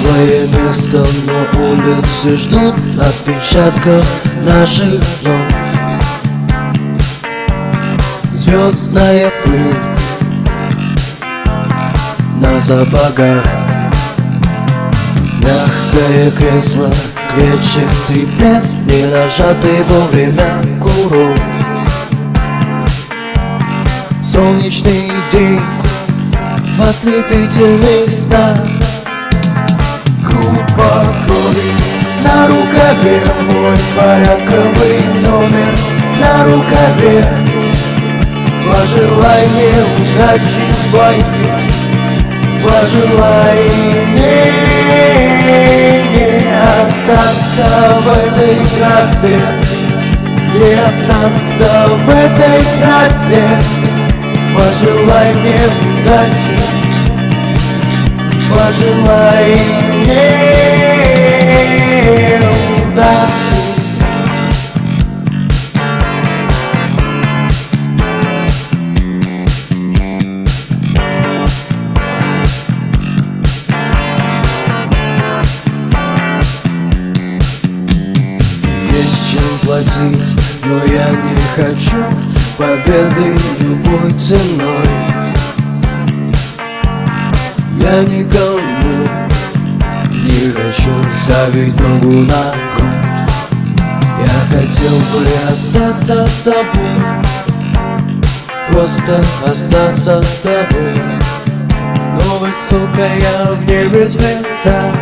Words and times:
свое 0.00 0.46
место, 0.48 1.06
но 1.26 1.62
улицы 1.62 2.36
ждут 2.36 2.74
отпечатков 2.98 4.04
наших 4.44 5.00
ног 5.24 5.60
Звездная 8.32 9.30
пыль 9.44 9.74
на 12.40 12.60
сапогах. 12.60 13.44
Мягкое 15.42 16.30
кресло, 16.32 16.90
клетчатый 17.34 18.28
плед 18.38 18.64
Не 18.86 19.06
нажатый 19.06 19.82
вовремя 19.88 20.62
курок 20.80 21.38
Солнечный 24.22 25.10
день 25.32 25.60
в 26.76 26.82
ослепительных 26.82 28.10
снах 28.10 28.79
крови 31.26 31.70
на 32.24 32.46
рукаве 32.46 33.20
Мой 33.46 33.76
порядковый 33.96 34.98
номер. 35.22 35.74
На 36.20 36.44
рукаве. 36.44 37.24
Пожелай 38.66 39.42
мне 39.48 39.72
удачи 39.98 40.64
в 40.70 40.92
бою 40.92 41.60
Пожелай 42.62 43.60
мне 44.12 44.42
не 46.12 46.30
остаться 46.82 47.68
в 48.00 48.08
этой 48.08 48.56
тропе. 48.76 49.40
Не 50.54 50.72
остаться 50.88 51.70
в 51.88 52.10
этой 52.10 52.60
тропе. 52.80 53.46
Пожелай 54.54 55.34
мне 55.34 55.60
удачи. 56.02 56.56
Пожелай 58.50 59.58
мне 60.04 60.89
платить, 79.70 80.36
но 80.64 80.84
я 80.92 81.10
не 81.10 81.36
хочу 81.54 82.02
победы 82.58 83.36
любой 83.60 84.12
ценой. 84.14 84.88
Я 87.80 88.02
никому 88.02 89.06
не 90.10 90.50
хочу 90.50 90.90
ставить 91.22 91.78
ногу 91.80 92.10
на 92.10 92.52
грудь 92.76 93.30
Я 94.18 94.58
хотел 94.58 94.96
бы 95.12 95.24
остаться 95.50 96.26
с 96.26 96.42
тобой 96.42 97.22
Просто 98.70 99.22
остаться 99.46 100.20
с 100.20 100.40
тобой. 100.40 101.00
Но 102.16 102.38
высокая 102.38 103.52
в 103.52 103.66
небе 103.66 104.08
звезда 104.08 104.92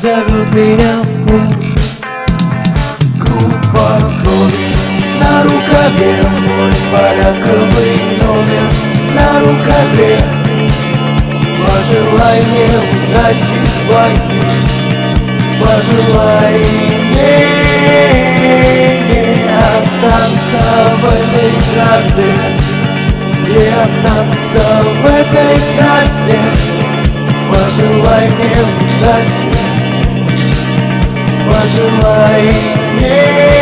Зовет 0.00 0.52
меня 0.52 1.00
в 1.02 1.26
путь 1.26 1.71
Группа 3.72 3.88
крови 4.22 4.68
на 5.20 5.42
рукаве 5.44 6.12
Мой 6.40 6.72
порядковый 6.92 7.94
номер. 8.20 8.68
На 9.14 9.40
рукаве 9.40 10.18
Пожелай 11.64 12.38
мне 12.42 12.68
удачи 12.92 13.58
в 13.64 13.88
бою 13.88 14.24
Пожелай 15.60 16.58
мне 17.10 17.36
не 19.08 19.24
остаться 19.58 20.64
в 20.96 21.02
этой 21.06 21.52
тропе 21.72 22.32
Не 23.48 23.66
остаться 23.82 24.66
в 24.84 25.06
этой 25.06 25.54
тропе 25.76 26.40
Пожелай 27.48 28.24
мне 28.28 28.60
удачи 29.00 29.50
Пожелай 31.46 32.44
мне 32.96 33.61